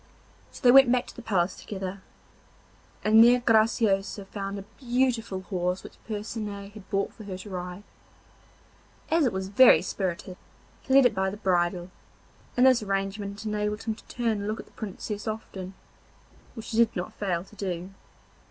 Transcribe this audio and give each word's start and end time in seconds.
So 0.51 0.61
they 0.63 0.71
went 0.71 0.91
back 0.91 1.05
to 1.05 1.15
the 1.15 1.21
palace 1.21 1.55
together, 1.55 2.01
and 3.03 3.23
there 3.23 3.39
Graciosa 3.39 4.25
found 4.25 4.57
a 4.57 4.63
beautiful 4.79 5.41
horse 5.41 5.83
which 5.83 6.03
Percinet 6.07 6.71
had 6.71 6.89
brought 6.89 7.13
for 7.13 7.23
her 7.25 7.37
to 7.37 7.49
ride. 7.51 7.83
As 9.11 9.27
it 9.27 9.31
was 9.31 9.49
very 9.49 9.83
spirited 9.83 10.37
he 10.81 10.95
led 10.95 11.05
it 11.05 11.13
by 11.13 11.29
the 11.29 11.37
bridle, 11.37 11.91
and 12.57 12.65
this 12.65 12.81
arrangement 12.81 13.45
enabled 13.45 13.83
him 13.83 13.93
to 13.93 14.03
turn 14.05 14.29
and 14.39 14.47
look 14.47 14.59
at 14.59 14.65
the 14.65 14.71
Princess 14.71 15.27
often, 15.27 15.75
which 16.55 16.71
he 16.71 16.77
did 16.77 16.95
not 16.95 17.13
fail 17.13 17.43
to 17.43 17.55
do. 17.55 17.91